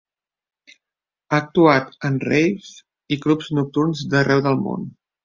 Ha 1.29 1.33
actuat 1.39 1.93
en 2.09 2.17
"raves" 2.29 2.71
i 3.17 3.21
clubs 3.27 3.51
nocturns 3.59 4.03
d'arreu 4.15 4.43
del 4.49 4.59
món. 4.65 4.89